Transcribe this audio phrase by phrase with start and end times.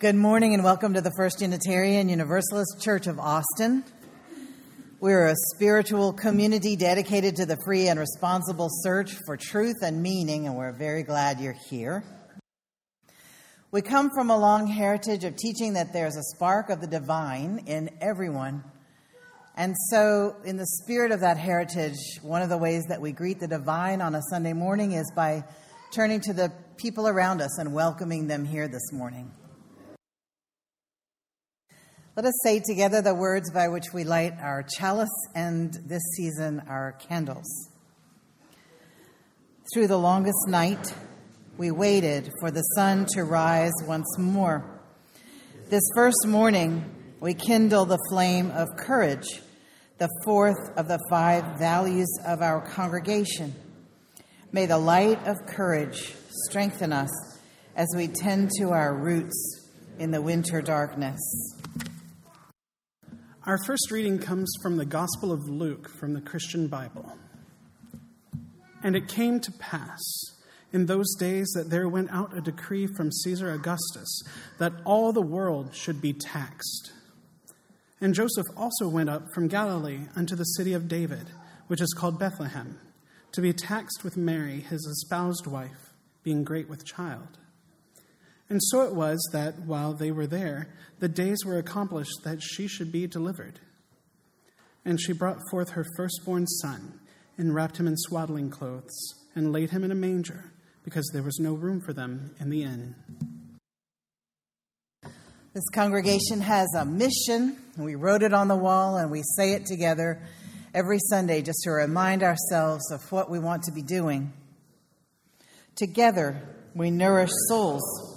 [0.00, 3.82] Good morning and welcome to the First Unitarian Universalist Church of Austin.
[5.00, 10.46] We're a spiritual community dedicated to the free and responsible search for truth and meaning,
[10.46, 12.04] and we're very glad you're here.
[13.72, 17.64] We come from a long heritage of teaching that there's a spark of the divine
[17.66, 18.62] in everyone.
[19.56, 23.40] And so, in the spirit of that heritage, one of the ways that we greet
[23.40, 25.42] the divine on a Sunday morning is by
[25.92, 29.32] turning to the people around us and welcoming them here this morning.
[32.18, 36.60] Let us say together the words by which we light our chalice and this season
[36.66, 37.70] our candles.
[39.72, 40.92] Through the longest night,
[41.58, 44.68] we waited for the sun to rise once more.
[45.68, 46.84] This first morning,
[47.20, 49.40] we kindle the flame of courage,
[49.98, 53.54] the fourth of the five values of our congregation.
[54.50, 56.14] May the light of courage
[56.48, 57.12] strengthen us
[57.76, 61.20] as we tend to our roots in the winter darkness.
[63.48, 67.16] Our first reading comes from the Gospel of Luke from the Christian Bible.
[68.82, 70.02] And it came to pass
[70.70, 74.22] in those days that there went out a decree from Caesar Augustus
[74.58, 76.92] that all the world should be taxed.
[78.02, 81.30] And Joseph also went up from Galilee unto the city of David,
[81.68, 82.78] which is called Bethlehem
[83.32, 87.38] to be taxed with Mary, his espoused wife, being great with child.
[88.50, 90.68] And so it was that while they were there,
[91.00, 93.60] the days were accomplished that she should be delivered.
[94.84, 97.00] And she brought forth her firstborn son,
[97.36, 101.38] and wrapped him in swaddling clothes, and laid him in a manger, because there was
[101.38, 102.94] no room for them in the inn.
[105.52, 107.56] This congregation has a mission.
[107.76, 110.22] We wrote it on the wall, and we say it together
[110.74, 114.32] every Sunday just to remind ourselves of what we want to be doing.
[115.74, 116.40] Together,
[116.74, 118.07] we nourish souls,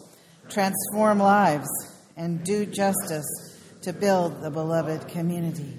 [0.52, 1.70] transform lives,
[2.18, 3.26] and do justice
[3.82, 5.78] to build the beloved community.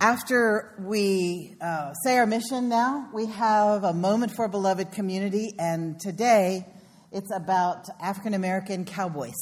[0.00, 6.00] After we uh, say our mission now, we have a moment for beloved community, and
[6.00, 6.66] today
[7.12, 9.36] it's about African American cowboys.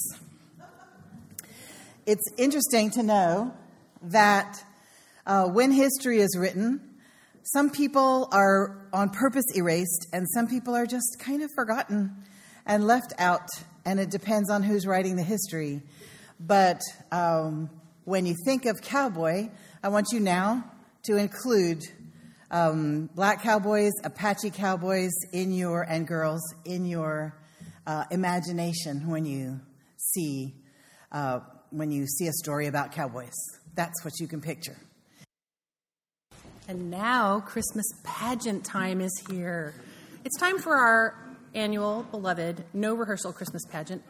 [2.05, 3.55] It's interesting to know
[4.03, 4.63] that
[5.25, 6.81] uh, when history is written,
[7.45, 12.17] some people are on purpose erased, and some people are just kind of forgotten
[12.71, 13.49] and left out,
[13.85, 15.83] and it depends on who's writing the history.
[16.39, 17.69] But um,
[18.05, 19.51] when you think of cowboy,
[19.83, 20.65] I want you now
[21.03, 21.83] to include
[22.53, 27.37] um, black cowboys, Apache cowboys in your and girls in your
[27.89, 29.61] uh, imagination when you
[29.97, 30.55] see
[31.11, 33.35] uh, when you see a story about cowboys.
[33.75, 34.77] That's what you can picture.
[36.69, 39.75] And now Christmas pageant time is here.
[40.25, 44.03] It's time for our annual, beloved, no rehearsal Christmas pageant.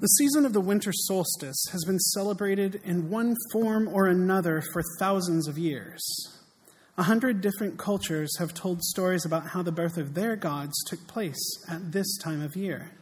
[0.00, 4.82] The season of the winter solstice has been celebrated in one form or another for
[4.98, 6.00] thousands of years.
[6.96, 11.06] A hundred different cultures have told stories about how the birth of their gods took
[11.06, 11.38] place
[11.68, 12.92] at this time of year.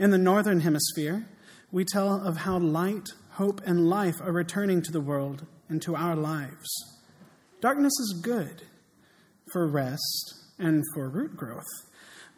[0.00, 1.26] In the northern hemisphere,
[1.70, 5.94] we tell of how light, hope, and life are returning to the world and to
[5.94, 6.68] our lives.
[7.60, 8.62] Darkness is good
[9.52, 11.64] for rest and for root growth,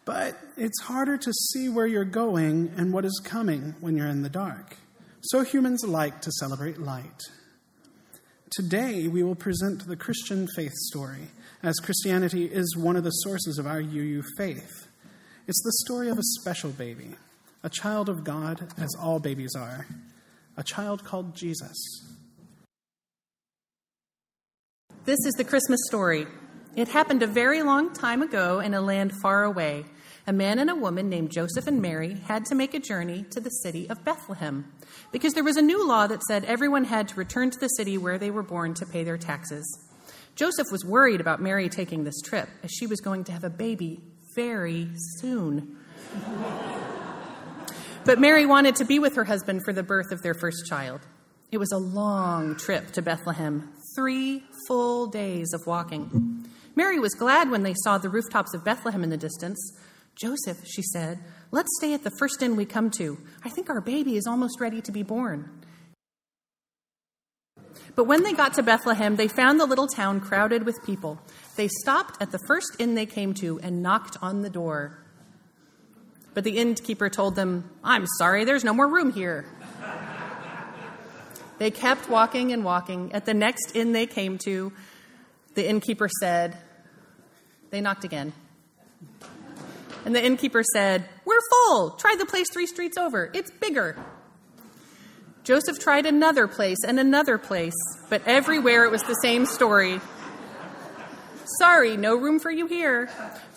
[0.04, 4.22] but it's harder to see where you're going and what is coming when you're in
[4.22, 4.76] the dark.
[5.22, 7.22] So humans like to celebrate light.
[8.50, 11.28] Today, we will present the Christian faith story,
[11.62, 14.88] as Christianity is one of the sources of our UU faith.
[15.46, 17.14] It's the story of a special baby,
[17.62, 19.86] a child of God, as all babies are
[20.56, 21.76] a child called Jesus.
[25.04, 26.26] This is the Christmas story.
[26.74, 29.84] It happened a very long time ago in a land far away.
[30.26, 33.40] A man and a woman named Joseph and Mary had to make a journey to
[33.40, 34.72] the city of Bethlehem
[35.10, 37.98] because there was a new law that said everyone had to return to the city
[37.98, 39.64] where they were born to pay their taxes.
[40.34, 43.50] Joseph was worried about Mary taking this trip as she was going to have a
[43.50, 44.00] baby
[44.34, 45.76] very soon.
[48.04, 51.02] But Mary wanted to be with her husband for the birth of their first child.
[51.52, 56.41] It was a long trip to Bethlehem, three full days of walking.
[56.74, 59.58] Mary was glad when they saw the rooftops of Bethlehem in the distance.
[60.14, 61.18] Joseph, she said,
[61.50, 63.18] let's stay at the first inn we come to.
[63.44, 65.50] I think our baby is almost ready to be born.
[67.94, 71.20] But when they got to Bethlehem, they found the little town crowded with people.
[71.56, 74.98] They stopped at the first inn they came to and knocked on the door.
[76.34, 79.44] But the innkeeper told them, I'm sorry, there's no more room here.
[81.58, 83.12] they kept walking and walking.
[83.12, 84.72] At the next inn they came to,
[85.54, 86.56] the innkeeper said,
[87.70, 88.32] They knocked again.
[90.04, 91.90] And the innkeeper said, We're full.
[91.92, 93.30] Try the place three streets over.
[93.34, 93.96] It's bigger.
[95.44, 97.74] Joseph tried another place and another place,
[98.08, 100.00] but everywhere it was the same story.
[101.58, 103.10] Sorry, no room for you here.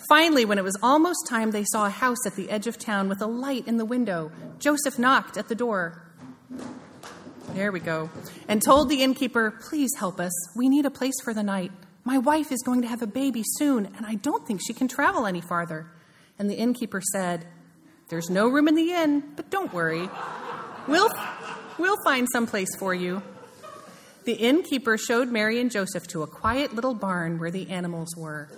[0.08, 3.08] Finally, when it was almost time, they saw a house at the edge of town
[3.08, 4.32] with a light in the window.
[4.58, 6.02] Joseph knocked at the door.
[7.54, 8.10] There we go.
[8.48, 10.32] And told the innkeeper, Please help us.
[10.56, 11.72] We need a place for the night.
[12.06, 14.86] My wife is going to have a baby soon, and I don't think she can
[14.86, 15.90] travel any farther.
[16.38, 17.44] And the innkeeper said,
[18.10, 20.08] There's no room in the inn, but don't worry.
[20.86, 21.10] We'll,
[21.78, 23.22] we'll find some place for you.
[24.22, 28.50] The innkeeper showed Mary and Joseph to a quiet little barn where the animals were.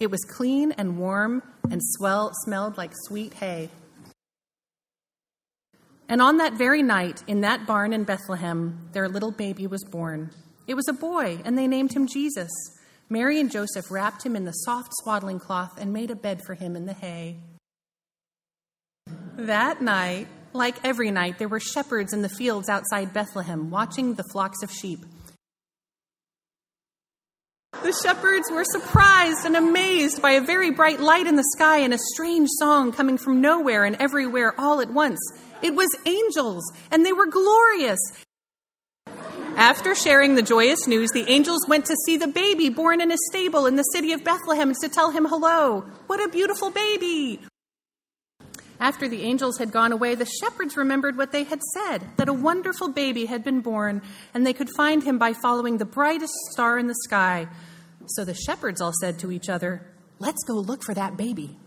[0.00, 3.68] It was clean and warm and swell, smelled like sweet hay.
[6.08, 10.30] And on that very night, in that barn in Bethlehem, their little baby was born.
[10.66, 12.50] It was a boy, and they named him Jesus.
[13.08, 16.54] Mary and Joseph wrapped him in the soft swaddling cloth and made a bed for
[16.54, 17.36] him in the hay.
[19.36, 24.24] That night, like every night, there were shepherds in the fields outside Bethlehem watching the
[24.24, 25.00] flocks of sheep.
[27.82, 31.92] The shepherds were surprised and amazed by a very bright light in the sky and
[31.92, 35.18] a strange song coming from nowhere and everywhere all at once.
[35.62, 37.98] It was angels, and they were glorious.
[39.56, 43.16] After sharing the joyous news, the angels went to see the baby born in a
[43.30, 45.84] stable in the city of Bethlehem to tell him hello.
[46.06, 47.40] What a beautiful baby!
[48.80, 52.32] After the angels had gone away, the shepherds remembered what they had said that a
[52.32, 54.02] wonderful baby had been born,
[54.34, 57.46] and they could find him by following the brightest star in the sky.
[58.06, 59.86] So the shepherds all said to each other,
[60.18, 61.58] Let's go look for that baby.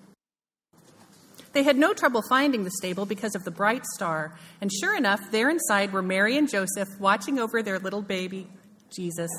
[1.56, 5.32] They had no trouble finding the stable because of the bright star, and sure enough,
[5.32, 8.50] there inside were Mary and Joseph watching over their little baby,
[8.94, 9.32] Jesus.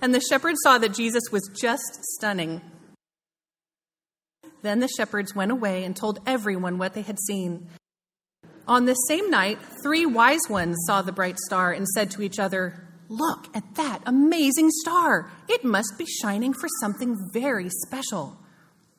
[0.00, 2.62] And the shepherds saw that Jesus was just stunning.
[4.62, 7.68] Then the shepherds went away and told everyone what they had seen.
[8.66, 12.38] On this same night, three wise ones saw the bright star and said to each
[12.38, 15.30] other, Look at that amazing star!
[15.50, 18.38] It must be shining for something very special.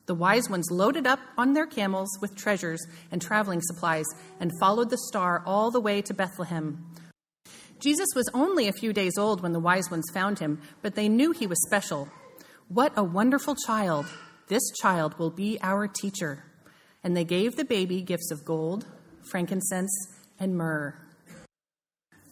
[0.06, 4.04] The wise ones loaded up on their camels with treasures and traveling supplies
[4.38, 6.84] and followed the star all the way to Bethlehem.
[7.80, 11.08] Jesus was only a few days old when the wise ones found him, but they
[11.08, 12.08] knew he was special.
[12.68, 14.06] What a wonderful child!
[14.48, 16.44] This child will be our teacher.
[17.02, 18.86] And they gave the baby gifts of gold,
[19.30, 19.90] frankincense,
[20.38, 20.94] and myrrh.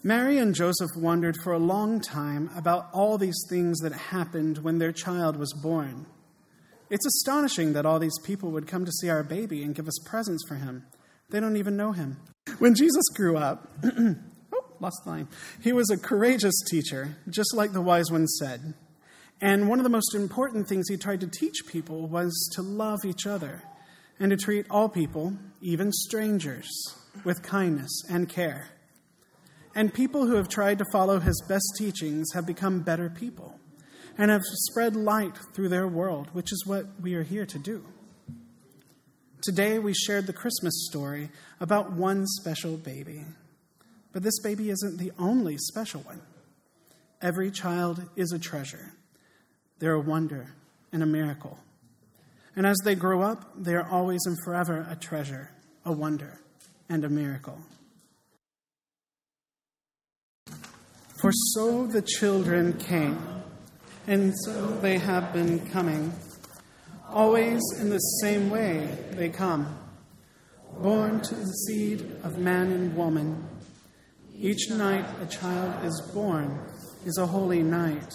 [0.03, 4.79] Mary and Joseph wondered for a long time about all these things that happened when
[4.79, 6.07] their child was born.
[6.93, 9.99] It's astonishing that all these people would come to see our baby and give us
[10.05, 10.85] presents for him.
[11.31, 12.19] They don't even know him.
[12.59, 15.29] When Jesus grew up, oh, lost the line.
[15.62, 18.75] He was a courageous teacher, just like the wise ones said.
[19.41, 23.06] And one of the most important things he tried to teach people was to love
[23.06, 23.62] each other
[24.21, 26.69] and to treat all people, even strangers,
[27.25, 28.69] with kindness and care.
[29.75, 33.59] And people who have tried to follow his best teachings have become better people
[34.19, 37.85] and have spread light through their world, which is what we are here to do.
[39.43, 41.31] Today, we shared the Christmas story
[41.61, 43.25] about one special baby.
[44.12, 46.20] But this baby isn't the only special one.
[47.20, 48.93] Every child is a treasure,
[49.79, 50.55] they're a wonder
[50.93, 51.59] and a miracle.
[52.55, 55.50] And as they grow up, they are always and forever a treasure,
[55.85, 56.38] a wonder,
[56.88, 57.59] and a miracle.
[61.21, 63.41] For so the children came
[64.06, 66.12] and so they have been coming.
[67.11, 69.78] Always in the same way they come,
[70.80, 73.47] born to the seed of man and woman.
[74.35, 76.59] Each night a child is born
[77.04, 78.12] is a holy night.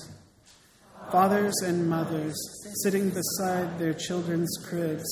[1.11, 2.35] Fathers and mothers
[2.83, 5.05] sitting beside their children's cribs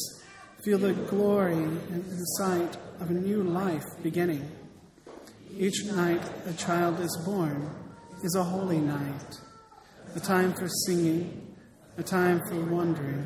[0.64, 4.50] feel the glory and the sight of a new life beginning.
[5.58, 7.70] Each night a child is born
[8.24, 9.40] is a holy night
[10.14, 11.56] a time for singing,
[11.98, 13.26] a time for wondering,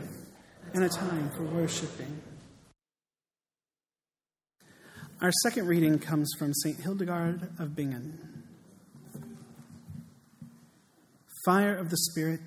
[0.73, 2.21] and a time for worshiping.
[5.21, 6.79] Our second reading comes from St.
[6.79, 8.43] Hildegard of Bingen.
[11.45, 12.39] Fire of the Spirit,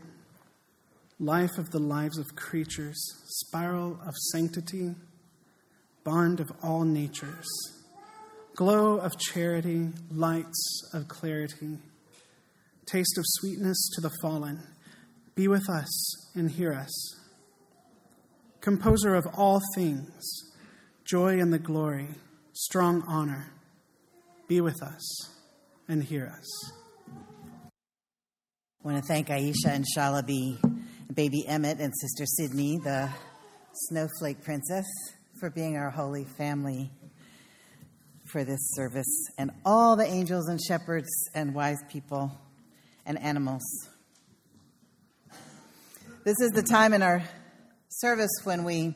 [1.18, 4.94] life of the lives of creatures, spiral of sanctity,
[6.04, 7.46] bond of all natures,
[8.56, 11.78] glow of charity, lights of clarity
[12.86, 14.62] taste of sweetness to the fallen,
[15.34, 17.16] be with us and hear us.
[18.60, 20.52] Composer of all things,
[21.04, 22.08] joy and the glory,
[22.52, 23.52] strong honor,
[24.48, 25.30] be with us
[25.88, 26.72] and hear us.
[28.84, 30.58] I want to thank Aisha and Shalabi
[31.14, 33.08] baby Emmett and Sister Sydney, the
[33.72, 34.86] snowflake princess,
[35.38, 36.90] for being our holy family
[38.24, 42.32] for this service, and all the angels and shepherds and wise people
[43.06, 43.62] and animals.
[46.24, 47.22] This is the time in our
[47.88, 48.94] service when we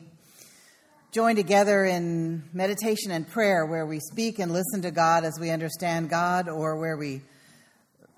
[1.11, 5.49] join together in meditation and prayer, where we speak and listen to God as we
[5.49, 7.21] understand God, or where we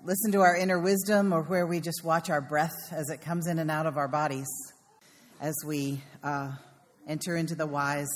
[0.02, 3.46] listen to our inner wisdom, or where we just watch our breath as it comes
[3.46, 4.48] in and out of our bodies
[5.40, 6.52] as we uh,
[7.08, 8.10] enter into the wise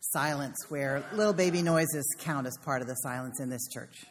[0.00, 4.04] silence where little baby noises count as part of the silence in this church.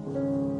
[0.00, 0.51] Thank you.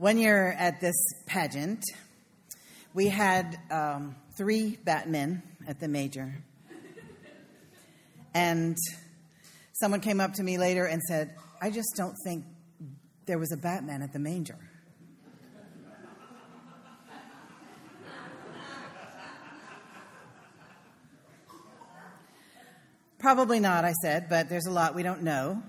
[0.00, 1.84] One year at this pageant,
[2.94, 6.42] we had um, three Batmen at the major.
[8.32, 8.78] And
[9.74, 12.46] someone came up to me later and said, I just don't think
[13.26, 14.56] there was a Batman at the manger.
[23.18, 25.62] Probably not, I said, but there's a lot we don't know.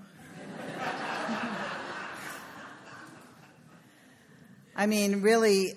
[4.74, 5.74] I mean, really,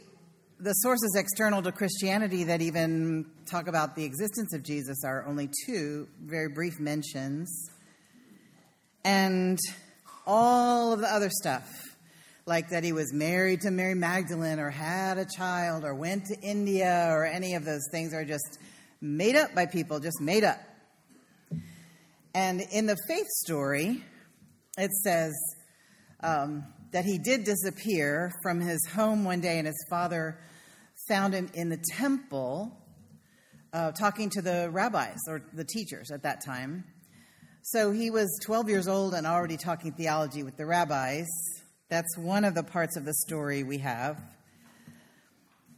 [0.58, 5.50] the sources external to Christianity that even talk about the existence of Jesus are only
[5.66, 7.70] two very brief mentions.
[9.04, 9.60] And
[10.25, 11.70] all of the other stuff,
[12.46, 16.40] like that he was married to Mary Magdalene or had a child or went to
[16.40, 18.60] India or any of those things, are just
[19.02, 20.60] made up by people, just made up.
[22.34, 24.06] And in the faith story,
[24.78, 25.34] it says,
[26.24, 30.39] um, that he did disappear from his home one day, and his father
[31.08, 32.77] found him in the temple
[33.74, 36.86] uh, talking to the rabbis or the teachers at that time.
[37.62, 41.25] So he was 12 years old and already talking theology with the rabbis.
[41.89, 44.22] That's one of the parts of the story we have.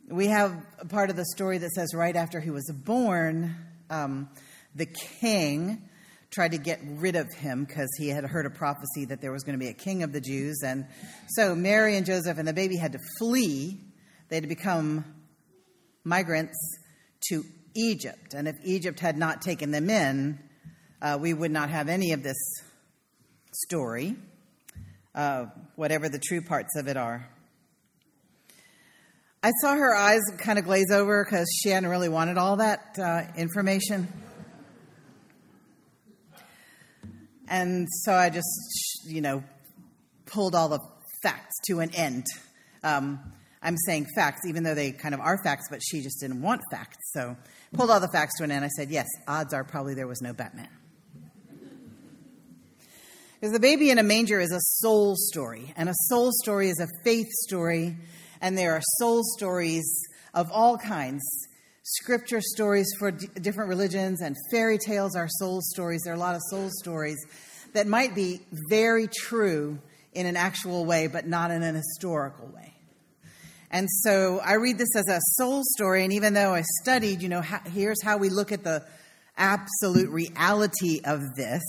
[0.09, 3.55] We have a part of the story that says right after he was born,
[3.89, 4.29] um,
[4.75, 5.86] the king
[6.31, 9.43] tried to get rid of him because he had heard a prophecy that there was
[9.43, 10.61] going to be a king of the Jews.
[10.63, 10.85] And
[11.29, 13.79] so Mary and Joseph and the baby had to flee.
[14.29, 15.05] They had to become
[16.03, 16.57] migrants
[17.29, 17.43] to
[17.75, 18.33] Egypt.
[18.33, 20.39] And if Egypt had not taken them in,
[21.01, 22.37] uh, we would not have any of this
[23.53, 24.15] story,
[25.15, 27.29] uh, whatever the true parts of it are.
[29.43, 32.97] I saw her eyes kind of glaze over because she hadn't really wanted all that
[32.99, 34.07] uh, information.
[37.47, 39.43] And so I just, you know,
[40.25, 40.79] pulled all the
[41.23, 42.25] facts to an end.
[42.83, 43.19] Um,
[43.61, 46.61] I'm saying facts, even though they kind of are facts, but she just didn't want
[46.71, 46.97] facts.
[47.13, 47.35] So
[47.73, 48.63] pulled all the facts to an end.
[48.63, 50.69] I said, yes, odds are probably there was no Batman.
[53.39, 56.79] Because the baby in a manger is a soul story, and a soul story is
[56.79, 57.95] a faith story,
[58.41, 59.87] and there are soul stories
[60.33, 61.23] of all kinds.
[61.89, 66.01] Scripture stories for d- different religions, and fairy tales are soul stories.
[66.03, 67.15] There are a lot of soul stories
[67.71, 69.79] that might be very true
[70.11, 72.73] in an actual way, but not in an historical way.
[73.71, 77.29] And so I read this as a soul story, and even though I studied, you
[77.29, 78.85] know, here's how we look at the
[79.37, 81.63] absolute reality of this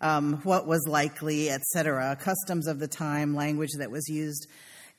[0.00, 4.46] um, what was likely, etc., customs of the time, language that was used.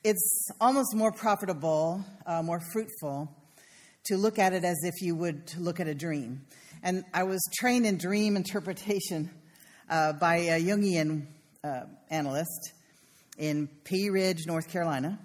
[0.04, 3.34] It's almost more profitable, uh, more fruitful
[4.08, 6.40] to look at it as if you would look at a dream.
[6.82, 9.30] And I was trained in dream interpretation
[9.90, 11.26] uh, by a Jungian
[11.62, 12.72] uh, analyst
[13.36, 15.18] in Pea Ridge, North Carolina.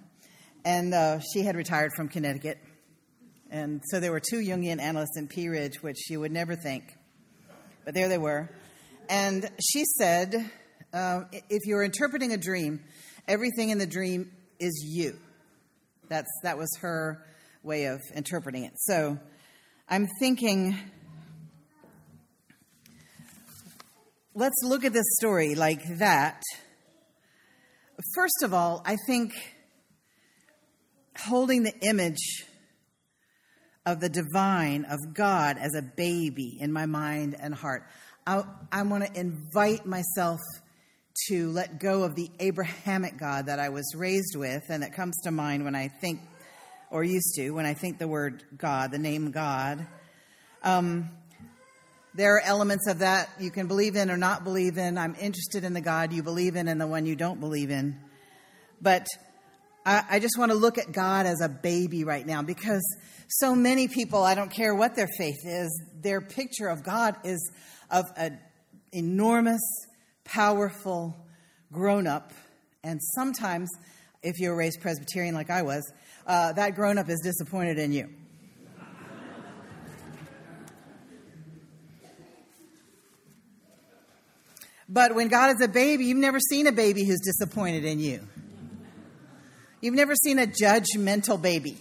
[0.66, 2.58] And uh, she had retired from Connecticut.
[3.50, 6.84] And so there were two Jungian analysts in Pea Ridge, which you would never think.
[7.86, 8.50] But there they were.
[9.10, 10.52] And she said,
[10.94, 12.82] uh, if you're interpreting a dream,
[13.30, 15.18] everything in the dream is you.
[16.10, 17.24] That's, that was her
[17.64, 18.74] way of interpreting it.
[18.78, 19.18] So
[19.90, 20.78] I'm thinking,
[24.36, 26.42] let's look at this story like that.
[28.16, 29.34] First of all, I think
[31.18, 32.46] holding the image
[33.86, 37.84] of the divine, of God as a baby in my mind and heart.
[38.26, 40.40] I, I want to invite myself
[41.28, 45.16] to let go of the Abrahamic God that I was raised with and that comes
[45.24, 46.22] to mind when I think,
[46.94, 49.88] or used to, when I think the word God, the name God.
[50.62, 51.10] Um,
[52.14, 55.00] there are elements of that you can believe in or not believe in.
[55.00, 58.00] I'm interested in the God you believe in and the one you don't believe in.
[58.80, 59.08] But
[59.84, 62.84] I, I just want to look at God as a baby right now because
[63.28, 67.52] so many people, I don't care what their faith is, their picture of God is
[67.90, 68.38] of an
[68.92, 69.62] enormous,
[70.26, 71.18] powerful
[71.72, 72.34] grown up.
[72.84, 73.68] And sometimes,
[74.24, 75.92] if you're raised Presbyterian like I was,
[76.26, 78.10] uh, that grown up is disappointed in you.
[84.90, 88.28] But when God is a baby, you've never seen a baby who's disappointed in you.
[89.82, 91.78] You've never seen a judgmental baby.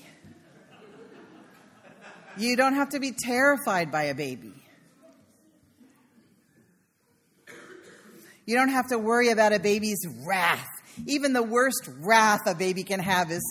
[2.37, 4.53] You don't have to be terrified by a baby.
[8.47, 10.67] You don't have to worry about a baby's wrath.
[11.07, 13.43] Even the worst wrath a baby can have is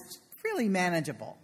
[0.43, 1.37] really manageable.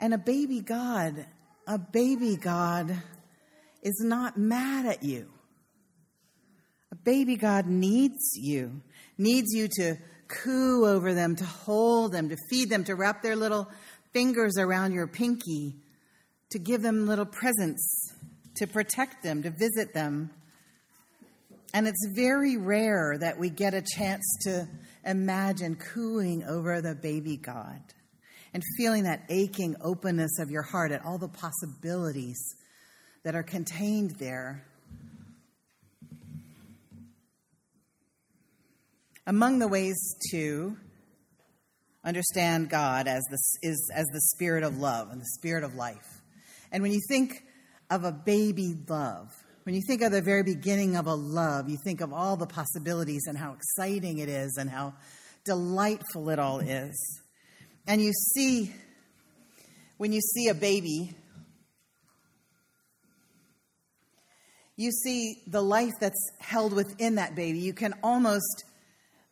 [0.00, 1.26] And a baby God,
[1.66, 2.90] a baby God
[3.82, 5.28] is not mad at you.
[6.90, 8.82] A baby God needs you,
[9.16, 9.96] needs you to
[10.28, 13.70] coo over them, to hold them, to feed them, to wrap their little
[14.12, 15.76] fingers around your pinky,
[16.50, 18.12] to give them little presents,
[18.56, 20.30] to protect them, to visit them.
[21.74, 24.68] And it's very rare that we get a chance to
[25.04, 27.80] imagine cooing over the baby God
[28.52, 32.38] and feeling that aching openness of your heart at all the possibilities
[33.24, 34.64] that are contained there.
[39.26, 39.96] Among the ways
[40.32, 40.76] to
[42.04, 46.20] understand God as the, is as the spirit of love and the spirit of life.
[46.72, 47.44] And when you think
[47.90, 49.28] of a baby love,
[49.64, 52.46] when you think of the very beginning of a love, you think of all the
[52.46, 54.94] possibilities and how exciting it is and how
[55.44, 57.20] delightful it all is.
[57.86, 58.72] And you see,
[59.98, 61.14] when you see a baby,
[64.76, 67.58] you see the life that's held within that baby.
[67.58, 68.64] You can almost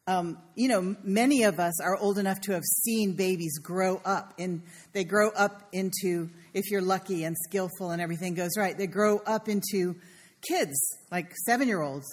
[0.07, 4.35] um, you know, many of us are old enough to have seen babies grow up,
[4.41, 4.63] and
[4.93, 9.19] they grow up into, if you're lucky and skillful and everything goes right, they grow
[9.19, 9.95] up into
[10.47, 10.79] kids,
[11.11, 12.07] like seven year olds.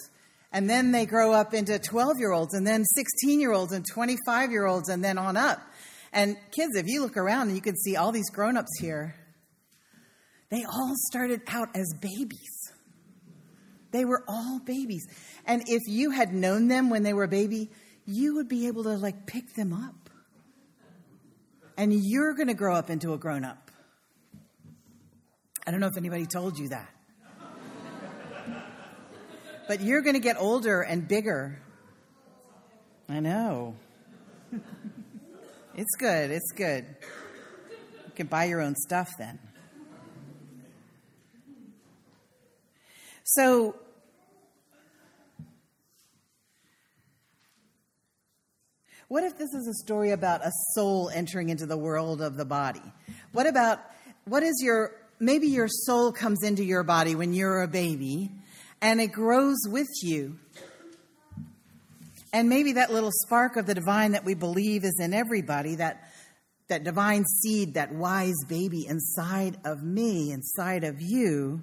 [0.50, 3.84] And then they grow up into 12 year olds, and then 16 year olds, and
[3.92, 5.60] 25 year olds, and then on up.
[6.12, 9.14] And kids, if you look around and you can see all these grown ups here,
[10.50, 12.72] they all started out as babies.
[13.90, 15.06] They were all babies.
[15.46, 17.70] And if you had known them when they were a baby,
[18.06, 20.10] you would be able to like pick them up.
[21.76, 23.70] And you're going to grow up into a grown up.
[25.66, 26.88] I don't know if anybody told you that.
[29.68, 31.60] But you're going to get older and bigger.
[33.06, 33.76] I know.
[35.76, 36.30] it's good.
[36.30, 36.86] It's good.
[38.06, 39.38] You can buy your own stuff then.
[43.24, 43.76] So,
[49.08, 52.44] What if this is a story about a soul entering into the world of the
[52.44, 52.82] body?
[53.32, 53.80] What about,
[54.26, 58.30] what is your, maybe your soul comes into your body when you're a baby
[58.80, 60.38] and it grows with you.
[62.32, 66.10] And maybe that little spark of the divine that we believe is in everybody, that,
[66.68, 71.62] that divine seed, that wise baby inside of me, inside of you,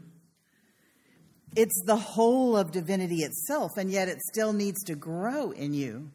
[1.55, 6.11] it's the whole of divinity itself, and yet it still needs to grow in you.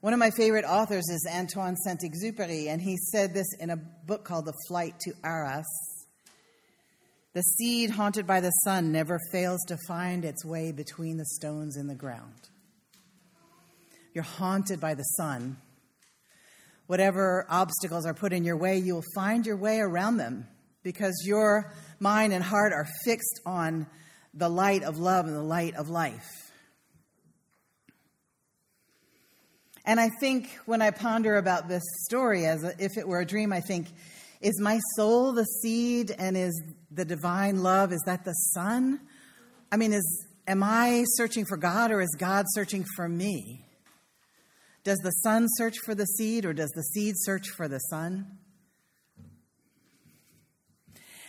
[0.00, 3.76] One of my favorite authors is Antoine Saint Exupéry, and he said this in a
[3.76, 5.66] book called The Flight to Arras.
[7.32, 11.76] The seed haunted by the sun never fails to find its way between the stones
[11.76, 12.48] in the ground.
[14.12, 15.56] You're haunted by the sun.
[16.88, 20.48] Whatever obstacles are put in your way, you'll find your way around them
[20.82, 23.86] because your mind and heart are fixed on
[24.34, 26.26] the light of love and the light of life.
[29.84, 33.52] And I think when I ponder about this story as if it were a dream,
[33.52, 33.86] I think,
[34.40, 39.00] is my soul the seed and is the divine love, is that the sun?
[39.70, 43.66] I mean, is am I searching for God or is God searching for me?
[44.82, 48.38] Does the sun search for the seed or does the seed search for the sun?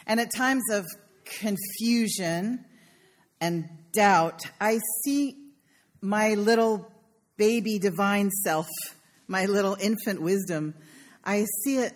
[0.07, 0.85] And at times of
[1.25, 2.65] confusion
[3.39, 5.35] and doubt, I see
[6.01, 6.91] my little
[7.37, 8.67] baby divine self,
[9.27, 10.73] my little infant wisdom.
[11.23, 11.93] I see it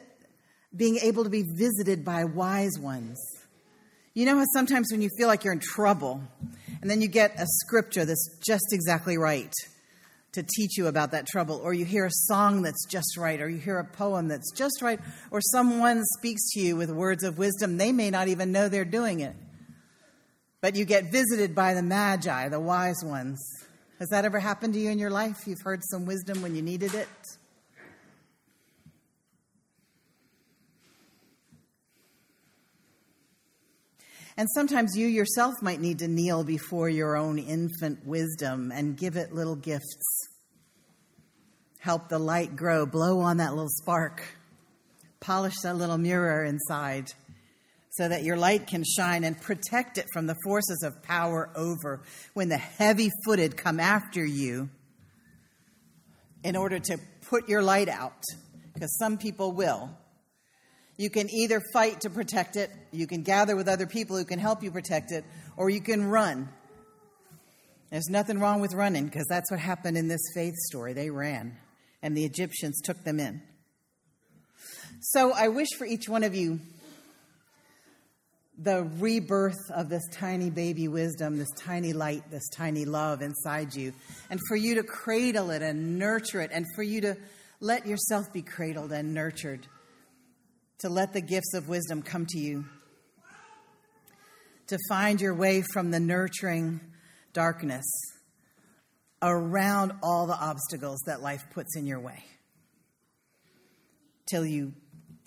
[0.75, 3.19] being able to be visited by wise ones.
[4.13, 6.21] You know how sometimes when you feel like you're in trouble,
[6.81, 9.53] and then you get a scripture that's just exactly right
[10.33, 13.49] to teach you about that trouble, or you hear a song that's just right, or
[13.49, 14.99] you hear a poem that's just right,
[15.31, 17.77] or someone speaks to you with words of wisdom.
[17.77, 19.35] They may not even know they're doing it.
[20.61, 23.39] But you get visited by the magi, the wise ones.
[23.99, 25.47] Has that ever happened to you in your life?
[25.47, 27.07] You've heard some wisdom when you needed it?
[34.37, 39.15] And sometimes you yourself might need to kneel before your own infant wisdom and give
[39.15, 40.27] it little gifts.
[41.79, 44.23] Help the light grow, blow on that little spark,
[45.21, 47.13] polish that little mirror inside
[47.91, 52.01] so that your light can shine and protect it from the forces of power over
[52.33, 54.69] when the heavy footed come after you
[56.43, 56.97] in order to
[57.29, 58.21] put your light out,
[58.73, 59.89] because some people will.
[60.97, 64.39] You can either fight to protect it, you can gather with other people who can
[64.39, 65.25] help you protect it,
[65.57, 66.47] or you can run.
[67.91, 70.93] There's nothing wrong with running because that's what happened in this faith story.
[70.93, 71.57] They ran,
[72.01, 73.41] and the Egyptians took them in.
[75.01, 76.59] So I wish for each one of you
[78.57, 83.91] the rebirth of this tiny baby wisdom, this tiny light, this tiny love inside you,
[84.29, 87.17] and for you to cradle it and nurture it, and for you to
[87.59, 89.67] let yourself be cradled and nurtured
[90.79, 92.65] to let the gifts of wisdom come to you,
[94.67, 96.81] to find your way from the nurturing
[97.33, 97.85] darkness
[99.21, 102.23] around all the obstacles that life puts in your way,
[104.27, 104.73] till you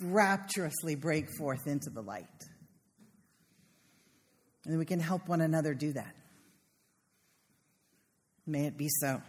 [0.00, 2.26] rapturously break forth into the light.
[4.66, 6.14] And we can help one another do that.
[8.46, 9.22] May it be so.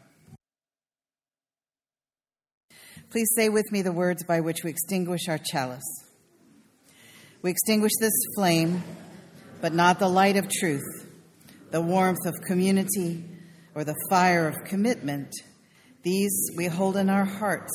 [3.10, 5.84] Please say with me the words by which we extinguish our chalice.
[7.41, 8.84] We extinguish this flame,
[9.62, 11.08] but not the light of truth,
[11.71, 13.23] the warmth of community,
[13.75, 15.34] or the fire of commitment.
[16.04, 17.71] These we hold in our hearts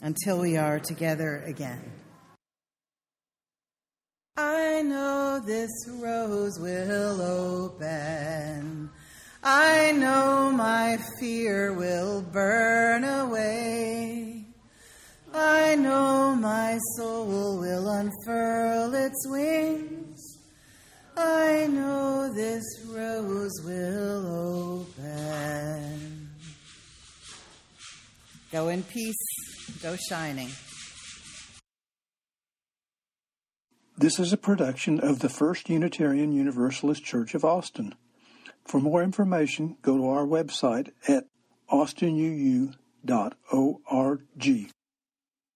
[0.00, 1.92] until we are together again.
[4.38, 8.90] I know this rose will open.
[9.42, 14.33] I know my fear will burn away.
[15.36, 20.38] I know my soul will unfurl its wings.
[21.16, 26.30] I know this rose will open.
[28.52, 30.50] Go in peace, go shining.
[33.98, 37.96] This is a production of the First Unitarian Universalist Church of Austin.
[38.64, 41.24] For more information, go to our website at
[41.72, 42.76] austinuu.org.